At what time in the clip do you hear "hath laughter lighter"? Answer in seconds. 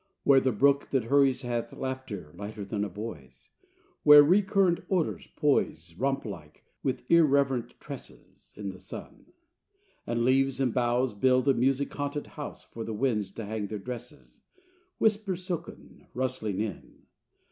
1.43-2.65